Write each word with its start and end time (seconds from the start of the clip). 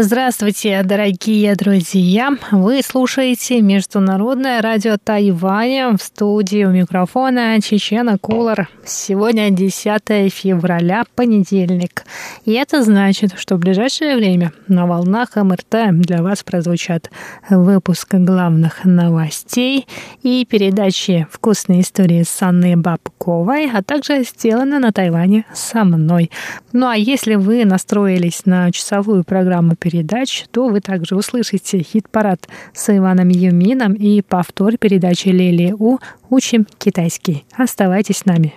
Здравствуйте, 0.00 0.80
дорогие 0.84 1.56
друзья! 1.56 2.30
Вы 2.52 2.82
слушаете 2.84 3.60
Международное 3.60 4.62
радио 4.62 4.96
Тайваня 4.96 5.96
в 5.96 6.00
студии 6.00 6.62
у 6.62 6.70
микрофона 6.70 7.60
Чечена 7.60 8.16
Кулар. 8.16 8.68
Сегодня 8.86 9.50
10 9.50 10.32
февраля, 10.32 11.02
понедельник. 11.16 12.04
И 12.44 12.52
это 12.52 12.84
значит, 12.84 13.32
что 13.36 13.56
в 13.56 13.58
ближайшее 13.58 14.14
время 14.14 14.52
на 14.68 14.86
волнах 14.86 15.34
МРТ 15.34 15.90
для 15.90 16.22
вас 16.22 16.44
прозвучат 16.44 17.10
выпуск 17.50 18.14
главных 18.14 18.84
новостей 18.84 19.88
и 20.22 20.46
передачи 20.48 21.26
«Вкусные 21.32 21.80
истории» 21.80 22.22
с 22.22 22.40
Анной 22.40 22.76
Бабковой, 22.76 23.68
а 23.68 23.82
также 23.82 24.22
«Сделано 24.22 24.78
на 24.78 24.92
Тайване 24.92 25.44
со 25.52 25.82
мной». 25.82 26.30
Ну 26.72 26.86
а 26.86 26.94
если 26.94 27.34
вы 27.34 27.64
настроились 27.64 28.46
на 28.46 28.70
часовую 28.70 29.24
программу 29.24 29.74
передач, 29.88 30.44
то 30.50 30.68
вы 30.68 30.80
также 30.80 31.16
услышите 31.16 31.82
хит-парад 31.82 32.46
с 32.74 32.94
Иваном 32.94 33.28
Юмином 33.28 33.94
и 33.94 34.20
повтор 34.20 34.76
передачи 34.76 35.28
Лели 35.28 35.74
У 35.78 35.98
«Учим 36.28 36.66
китайский». 36.78 37.44
Оставайтесь 37.56 38.18
с 38.18 38.24
нами. 38.26 38.54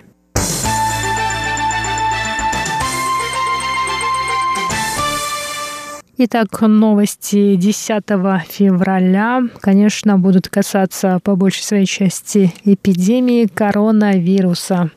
Итак, 6.18 6.60
новости 6.60 7.56
10 7.56 8.04
февраля, 8.48 9.40
конечно, 9.60 10.18
будут 10.18 10.48
касаться 10.48 11.18
по 11.24 11.34
большей 11.34 11.64
своей 11.64 11.86
части 11.86 12.52
эпидемии 12.64 13.46
коронавируса. 13.46 14.90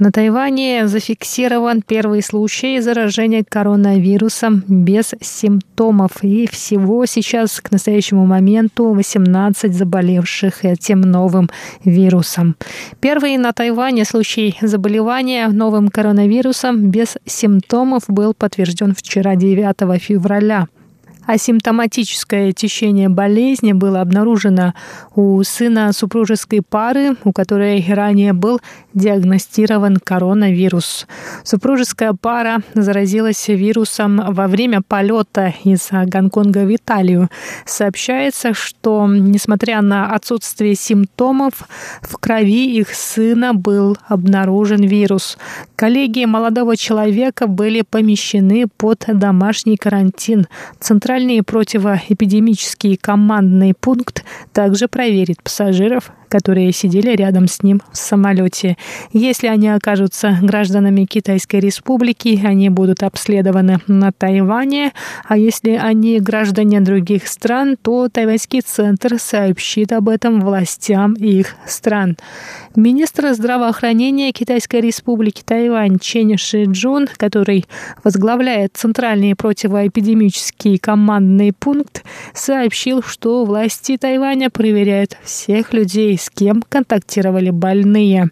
На 0.00 0.10
Тайване 0.10 0.88
зафиксирован 0.88 1.80
первый 1.80 2.20
случай 2.20 2.80
заражения 2.80 3.44
коронавирусом 3.48 4.64
без 4.66 5.14
симптомов. 5.20 6.24
И 6.24 6.48
всего 6.50 7.06
сейчас 7.06 7.60
к 7.60 7.70
настоящему 7.70 8.26
моменту 8.26 8.92
18 8.92 9.72
заболевших 9.72 10.64
этим 10.64 11.02
новым 11.02 11.48
вирусом. 11.84 12.56
Первый 12.98 13.36
на 13.36 13.52
Тайване 13.52 14.04
случай 14.04 14.56
заболевания 14.60 15.46
новым 15.46 15.88
коронавирусом 15.88 16.90
без 16.90 17.16
симптомов 17.24 18.02
был 18.08 18.34
подтвержден 18.34 18.96
вчера 18.96 19.36
9 19.36 20.02
февраля. 20.02 20.66
Асимптоматическое 21.26 22.52
течение 22.52 23.08
болезни 23.08 23.72
было 23.72 24.02
обнаружено 24.02 24.74
у 25.14 25.42
сына 25.42 25.92
супружеской 25.92 26.60
пары, 26.60 27.16
у 27.24 27.32
которой 27.32 27.84
ранее 27.88 28.32
был 28.34 28.60
диагностирован 28.92 29.96
коронавирус. 29.96 31.06
Супружеская 31.42 32.12
пара 32.12 32.58
заразилась 32.74 33.48
вирусом 33.48 34.22
во 34.34 34.48
время 34.48 34.82
полета 34.86 35.54
из 35.64 35.88
Гонконга 35.90 36.64
в 36.66 36.74
Италию. 36.74 37.30
Сообщается, 37.64 38.52
что, 38.52 39.06
несмотря 39.08 39.80
на 39.80 40.10
отсутствие 40.14 40.74
симптомов, 40.74 41.68
в 42.02 42.16
крови 42.18 42.76
их 42.78 42.90
сына 42.90 43.54
был 43.54 43.96
обнаружен 44.08 44.82
вирус. 44.82 45.38
Коллеги 45.74 46.24
молодого 46.24 46.76
человека 46.76 47.46
были 47.46 47.82
помещены 47.82 48.66
под 48.76 49.04
домашний 49.08 49.76
карантин. 49.76 50.46
Центральный 50.80 51.13
Центральный 51.14 51.44
противоэпидемический 51.44 52.96
командный 52.96 53.72
пункт 53.72 54.24
также 54.52 54.88
проверит 54.88 55.40
пассажиров, 55.44 56.10
которые 56.28 56.72
сидели 56.72 57.14
рядом 57.14 57.46
с 57.46 57.62
ним 57.62 57.80
в 57.92 57.96
самолете. 57.96 58.76
Если 59.12 59.46
они 59.46 59.68
окажутся 59.68 60.36
гражданами 60.42 61.04
Китайской 61.04 61.60
Республики, 61.60 62.40
они 62.44 62.68
будут 62.68 63.04
обследованы 63.04 63.78
на 63.86 64.10
Тайване, 64.10 64.92
а 65.28 65.36
если 65.36 65.76
они 65.80 66.18
граждане 66.18 66.80
других 66.80 67.28
стран, 67.28 67.76
то 67.80 68.08
Тайваньский 68.08 68.62
центр 68.62 69.20
сообщит 69.20 69.92
об 69.92 70.08
этом 70.08 70.40
властям 70.40 71.12
их 71.12 71.54
стран. 71.64 72.16
Министр 72.76 73.32
здравоохранения 73.34 74.32
Китайской 74.32 74.80
Республики 74.80 75.42
Тайвань 75.44 76.00
Чен 76.00 76.36
Шиджун, 76.36 77.06
который 77.16 77.66
возглавляет 78.02 78.72
Центральный 78.76 79.36
противоэпидемический 79.36 80.78
командный 80.78 81.52
пункт, 81.52 82.02
сообщил, 82.34 83.00
что 83.00 83.44
власти 83.44 83.96
Тайваня 83.96 84.50
проверяют 84.50 85.16
всех 85.22 85.72
людей 85.72 86.18
с 86.18 86.28
кем 86.30 86.62
контактировали 86.68 87.50
больные. 87.50 88.30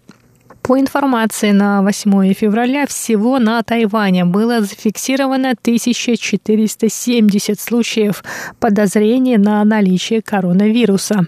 По 0.63 0.79
информации 0.79 1.51
на 1.51 1.83
8 1.83 2.33
февраля 2.35 2.87
всего 2.87 3.41
на 3.41 3.61
Тайване 3.65 4.25
было 4.25 4.61
зафиксировано 4.61 5.51
1470 5.51 7.59
случаев 7.59 8.23
подозрений 8.61 9.39
на 9.39 9.65
наличие 9.65 10.23
коронавируса. 10.23 11.27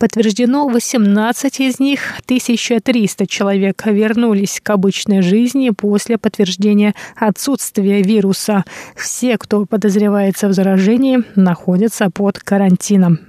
Подтверждено 0.00 0.66
18 0.66 1.60
из 1.60 1.78
них, 1.78 2.00
1300 2.24 3.28
человек 3.28 3.86
вернулись 3.86 4.60
к 4.60 4.70
обычной 4.70 5.22
жизни 5.22 5.70
после 5.70 6.18
подтверждения 6.18 6.96
отсутствия 7.14 8.02
вируса. 8.02 8.64
Все, 8.96 9.38
кто 9.38 9.64
подозревается 9.64 10.48
в 10.48 10.54
заражении, 10.54 11.22
находятся 11.36 12.10
под 12.10 12.40
карантином. 12.40 13.20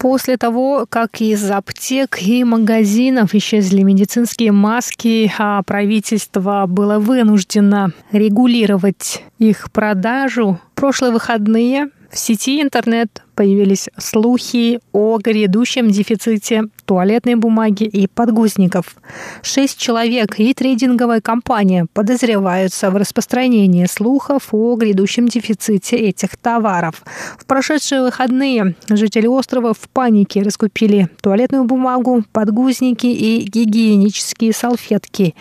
После 0.00 0.38
того, 0.38 0.86
как 0.88 1.20
из 1.20 1.50
аптек 1.50 2.22
и 2.22 2.42
магазинов 2.42 3.34
исчезли 3.34 3.82
медицинские 3.82 4.50
маски, 4.50 5.30
а 5.38 5.62
правительство 5.62 6.64
было 6.66 6.98
вынуждено 6.98 7.92
регулировать 8.10 9.22
их 9.38 9.70
продажу, 9.70 10.58
прошлые 10.74 11.12
выходные 11.12 11.90
в 12.10 12.18
сети 12.18 12.62
интернет 12.62 13.22
появились 13.34 13.90
слухи 13.98 14.80
о 14.92 15.18
грядущем 15.18 15.90
дефиците 15.90 16.64
туалетной 16.90 17.36
бумаги 17.36 17.84
и 17.84 18.08
подгузников. 18.08 18.96
Шесть 19.42 19.78
человек 19.78 20.40
и 20.40 20.52
трейдинговая 20.52 21.20
компания 21.20 21.86
подозреваются 21.92 22.90
в 22.90 22.96
распространении 22.96 23.86
слухов 23.86 24.48
о 24.50 24.74
грядущем 24.74 25.28
дефиците 25.28 25.94
этих 25.94 26.36
товаров. 26.36 27.04
В 27.38 27.46
прошедшие 27.46 28.02
выходные 28.02 28.74
жители 28.88 29.28
острова 29.28 29.72
в 29.72 29.88
панике 29.88 30.42
раскупили 30.42 31.08
туалетную 31.22 31.62
бумагу, 31.62 32.24
подгузники 32.32 33.06
и 33.06 33.44
гигиенические 33.48 34.52
салфетки. 34.52 35.36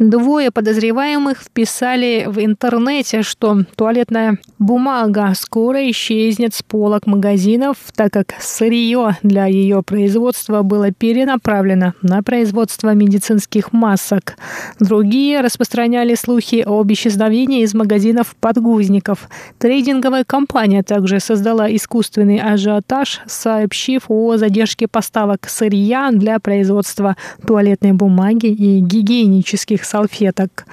Двое 0.00 0.50
подозреваемых 0.50 1.42
вписали 1.42 2.24
в 2.26 2.44
интернете, 2.44 3.22
что 3.22 3.58
туалетная 3.76 4.38
бумага 4.58 5.32
скоро 5.36 5.88
исчезнет 5.92 6.56
с 6.56 6.64
полок 6.64 7.06
магазинов, 7.06 7.76
так 7.94 8.12
как 8.12 8.34
сырье 8.40 9.16
для 9.22 9.46
ее 9.46 9.84
производства 9.84 10.62
было 10.62 10.87
перенаправлено 10.92 11.94
на 12.02 12.22
производство 12.22 12.94
медицинских 12.94 13.72
масок. 13.72 14.36
Другие 14.80 15.40
распространяли 15.40 16.14
слухи 16.14 16.62
об 16.66 16.90
исчезновении 16.92 17.62
из 17.62 17.74
магазинов 17.74 18.34
подгузников. 18.40 19.28
Трейдинговая 19.58 20.24
компания 20.24 20.82
также 20.82 21.20
создала 21.20 21.74
искусственный 21.74 22.38
ажиотаж, 22.38 23.20
сообщив 23.26 24.04
о 24.08 24.36
задержке 24.36 24.88
поставок 24.88 25.48
сырья 25.48 26.10
для 26.12 26.38
производства 26.38 27.16
туалетной 27.46 27.92
бумаги 27.92 28.46
и 28.46 28.80
гигиенических 28.80 29.84
салфеток. 29.84 30.66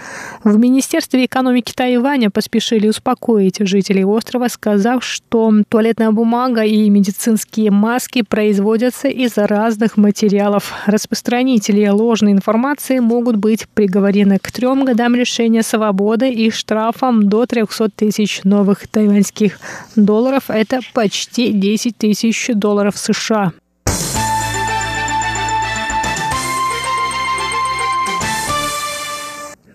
В 0.43 0.57
Министерстве 0.57 1.25
экономики 1.25 1.73
Тайваня 1.75 2.29
поспешили 2.29 2.88
успокоить 2.88 3.57
жителей 3.59 4.06
острова, 4.06 4.47
сказав, 4.47 5.03
что 5.03 5.51
туалетная 5.69 6.11
бумага 6.11 6.63
и 6.63 6.89
медицинские 6.89 7.71
маски 7.71 8.21
производятся 8.21 9.07
из 9.07 9.38
разных 9.38 9.97
материалов. 10.06 10.72
Распространители 10.86 11.88
ложной 11.88 12.31
информации 12.31 13.00
могут 13.00 13.38
быть 13.38 13.68
приговорены 13.74 14.38
к 14.40 14.52
трем 14.52 14.86
годам 14.86 15.16
лишения 15.16 15.63
свободы 15.63 16.30
и 16.30 16.52
штрафом 16.52 17.28
до 17.28 17.46
300 17.48 17.90
тысяч 17.90 18.44
новых 18.44 18.88
тайваньских 18.88 19.60
долларов. 19.96 20.44
Это 20.50 20.80
почти 20.94 21.52
10 21.52 21.98
тысяч 21.98 22.50
долларов 22.54 22.98
США. 22.98 23.54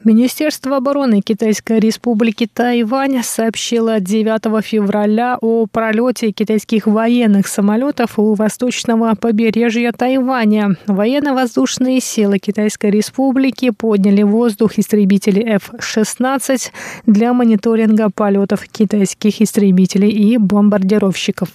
Министерство 0.03 0.79
обороны 0.79 1.21
Китайской 1.21 1.79
республики 1.79 2.49
Тайвань 2.51 3.23
сообщило 3.23 4.01
9 4.01 4.65
февраля 4.65 5.37
о 5.43 5.67
пролете 5.67 6.33
китайских 6.33 6.87
военных 6.87 7.47
самолетов 7.47 8.19
у 8.19 8.33
восточного 8.33 9.15
побережья 9.15 9.93
Тайваня. 9.93 10.77
Военно-воздушные 10.87 12.01
силы 12.01 12.39
Китайской 12.39 12.91
республики 12.91 13.69
подняли 13.69 14.23
в 14.23 14.31
воздух 14.31 14.79
истребители 14.79 15.43
F-16 15.43 16.71
для 17.05 17.35
мониторинга 17.35 18.09
полетов 18.09 18.65
китайских 18.73 19.43
истребителей 19.43 20.09
и 20.09 20.39
бомбардировщиков. 20.39 21.51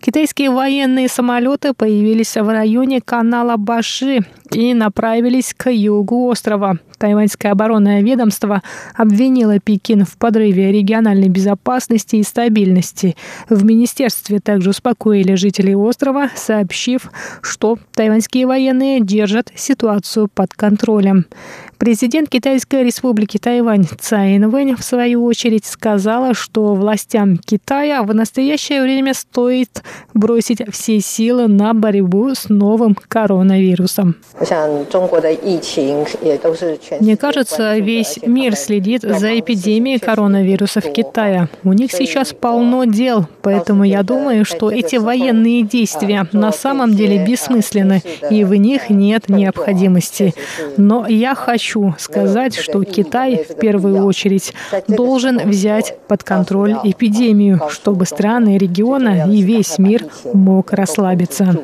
Китайские 0.00 0.50
военные 0.50 1.06
самолеты 1.06 1.74
появились 1.74 2.34
в 2.34 2.48
районе 2.48 3.00
канала 3.00 3.56
Баши 3.56 4.24
и 4.54 4.74
направились 4.74 5.54
к 5.56 5.70
югу 5.70 6.28
острова. 6.28 6.78
Тайваньское 6.98 7.52
оборонное 7.52 8.02
ведомство 8.02 8.62
обвинило 8.94 9.58
Пекин 9.58 10.04
в 10.04 10.16
подрыве 10.16 10.72
региональной 10.72 11.28
безопасности 11.28 12.16
и 12.16 12.22
стабильности. 12.22 13.16
В 13.48 13.64
министерстве 13.64 14.40
также 14.40 14.70
успокоили 14.70 15.34
жителей 15.34 15.74
острова, 15.74 16.30
сообщив, 16.34 17.10
что 17.42 17.78
тайваньские 17.94 18.46
военные 18.46 19.00
держат 19.00 19.52
ситуацию 19.54 20.28
под 20.32 20.54
контролем. 20.54 21.26
Президент 21.78 22.28
Китайской 22.28 22.84
республики 22.84 23.38
Тайвань 23.38 23.86
Цай 24.00 24.36
Инвэнь 24.36 24.76
в 24.76 24.84
свою 24.84 25.24
очередь 25.24 25.64
сказала, 25.64 26.32
что 26.32 26.74
властям 26.74 27.36
Китая 27.36 28.02
в 28.02 28.14
настоящее 28.14 28.82
время 28.82 29.12
стоит 29.12 29.82
бросить 30.14 30.62
все 30.70 31.00
силы 31.00 31.48
на 31.48 31.74
борьбу 31.74 32.34
с 32.34 32.48
новым 32.48 32.96
коронавирусом. 33.08 34.16
Мне 37.00 37.16
кажется, 37.16 37.78
весь 37.78 38.18
мир 38.24 38.56
следит 38.56 39.02
за 39.02 39.38
эпидемией 39.38 39.98
коронавируса 39.98 40.80
в 40.80 40.92
Китае. 40.92 41.48
У 41.64 41.72
них 41.72 41.90
сейчас 41.92 42.32
полно 42.32 42.84
дел, 42.84 43.26
поэтому 43.42 43.84
я 43.84 44.02
думаю, 44.02 44.44
что 44.44 44.70
эти 44.70 44.96
военные 44.96 45.62
действия 45.62 46.28
на 46.32 46.52
самом 46.52 46.94
деле 46.94 47.24
бессмысленны, 47.26 48.02
и 48.30 48.44
в 48.44 48.54
них 48.54 48.90
нет 48.90 49.28
необходимости. 49.28 50.34
Но 50.76 51.06
я 51.08 51.34
хочу 51.34 51.63
сказать, 51.98 52.54
что 52.54 52.82
Китай 52.84 53.44
в 53.48 53.58
первую 53.58 54.04
очередь 54.04 54.52
должен 54.88 55.38
взять 55.38 55.96
под 56.08 56.22
контроль 56.22 56.76
эпидемию, 56.84 57.60
чтобы 57.70 58.06
страны 58.06 58.58
региона 58.58 59.26
и 59.30 59.42
весь 59.42 59.78
мир 59.78 60.06
мог 60.32 60.72
расслабиться. 60.72 61.58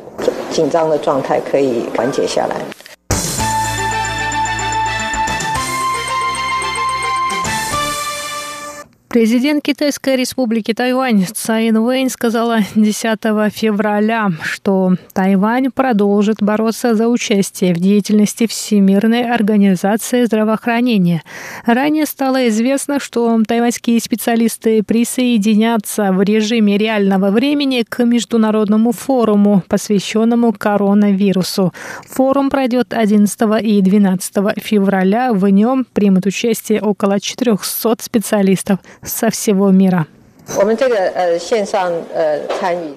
Президент 9.10 9.64
Китайской 9.64 10.14
республики 10.14 10.72
Тайвань 10.72 11.26
Цай 11.26 11.70
Инвэнь 11.70 12.10
сказала 12.10 12.60
10 12.76 13.18
февраля, 13.52 14.30
что 14.44 14.94
Тайвань 15.12 15.72
продолжит 15.72 16.36
бороться 16.40 16.94
за 16.94 17.08
участие 17.08 17.74
в 17.74 17.78
деятельности 17.78 18.46
Всемирной 18.46 19.28
организации 19.28 20.24
здравоохранения. 20.26 21.24
Ранее 21.66 22.06
стало 22.06 22.46
известно, 22.50 23.00
что 23.00 23.36
тайваньские 23.44 23.98
специалисты 23.98 24.84
присоединятся 24.84 26.12
в 26.12 26.22
режиме 26.22 26.78
реального 26.78 27.32
времени 27.32 27.84
к 27.88 28.04
международному 28.04 28.92
форуму, 28.92 29.64
посвященному 29.66 30.52
коронавирусу. 30.52 31.74
Форум 32.10 32.48
пройдет 32.48 32.94
11 32.94 33.40
и 33.60 33.80
12 33.80 34.34
февраля. 34.62 35.32
В 35.32 35.48
нем 35.48 35.84
примут 35.92 36.26
участие 36.26 36.80
около 36.80 37.18
400 37.18 37.96
специалистов 37.98 38.78
со 39.02 39.30
всего 39.30 39.70
мира. 39.70 40.06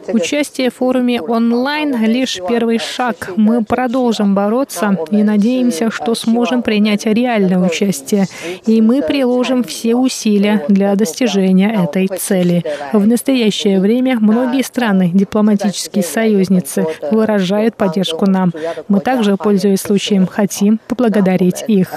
Участие 0.07 0.69
в 0.69 0.75
форуме 0.75 1.21
онлайн– 1.21 1.95
лишь 2.05 2.39
первый 2.47 2.79
шаг. 2.79 3.29
Мы 3.35 3.63
продолжим 3.63 4.33
бороться 4.33 4.97
и 5.11 5.21
надеемся, 5.23 5.91
что 5.91 6.15
сможем 6.15 6.63
принять 6.63 7.05
реальное 7.05 7.59
участие. 7.59 8.25
И 8.65 8.81
мы 8.81 9.01
приложим 9.01 9.63
все 9.63 9.95
усилия 9.95 10.65
для 10.67 10.95
достижения 10.95 11.71
этой 11.83 12.07
цели. 12.07 12.63
В 12.91 13.05
настоящее 13.05 13.79
время 13.79 14.17
многие 14.19 14.63
страны, 14.63 15.11
дипломатические 15.13 16.03
союзницы, 16.03 16.87
выражают 17.11 17.75
поддержку 17.75 18.25
нам. 18.27 18.51
Мы 18.87 18.99
также, 18.99 19.37
пользуясь 19.37 19.81
случаем, 19.81 20.25
хотим 20.25 20.79
поблагодарить 20.87 21.63
их. 21.67 21.91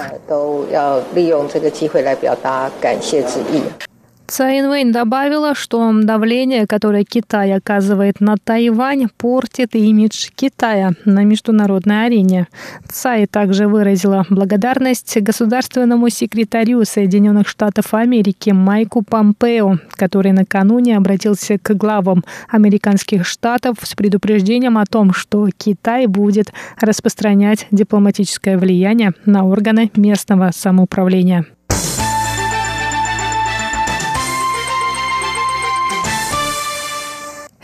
Цай 4.27 4.61
Вэнь 4.61 4.91
добавила, 4.91 5.55
что 5.55 5.89
давление, 6.03 6.67
которое 6.67 7.05
Китай 7.05 7.53
оказывает 7.53 8.19
на 8.19 8.35
Тайвань, 8.35 9.07
портит 9.17 9.73
имидж 9.73 10.27
Китая 10.35 10.91
на 11.05 11.23
международной 11.23 12.05
арене. 12.05 12.47
Цай 12.89 13.25
также 13.25 13.69
выразила 13.69 14.25
благодарность 14.29 15.17
государственному 15.21 16.09
секретарю 16.09 16.83
Соединенных 16.83 17.47
Штатов 17.47 17.93
Америки 17.93 18.49
Майку 18.49 19.01
Помпео, 19.01 19.77
который 19.91 20.33
накануне 20.33 20.97
обратился 20.97 21.57
к 21.57 21.73
главам 21.73 22.25
американских 22.49 23.25
штатов 23.25 23.77
с 23.81 23.95
предупреждением 23.95 24.77
о 24.77 24.85
том, 24.85 25.13
что 25.13 25.47
Китай 25.57 26.05
будет 26.05 26.51
распространять 26.81 27.65
дипломатическое 27.71 28.57
влияние 28.57 29.13
на 29.25 29.45
органы 29.45 29.89
местного 29.95 30.51
самоуправления. 30.53 31.45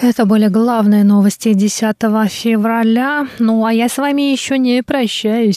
Это 0.03 0.25
были 0.25 0.49
главные 0.49 1.05
новости 1.05 1.53
10 1.53 1.95
февраля. 2.29 3.25
Ну, 3.39 3.63
а 3.63 3.71
я 3.71 3.87
с 3.87 3.97
вами 3.97 4.33
еще 4.33 4.57
не 4.57 4.83
прощаюсь. 4.83 5.51